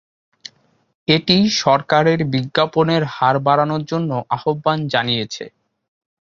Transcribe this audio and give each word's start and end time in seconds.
এটি 1.07 1.37
সরকারের 1.61 2.19
বিজ্ঞাপনের 2.33 3.03
হার 3.13 3.35
বাড়ানোর 3.39 3.83
জন্য 3.83 4.11
আহ্বান 4.35 4.79
জানিয়েছে। 4.87 5.45